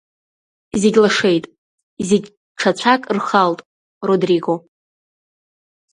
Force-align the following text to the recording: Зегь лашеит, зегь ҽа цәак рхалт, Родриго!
Зегь 0.81 0.97
лашеит, 1.03 1.45
зегь 2.07 2.27
ҽа 2.59 2.71
цәак 2.79 3.01
рхалт, 3.17 3.59
Родриго! 4.07 4.55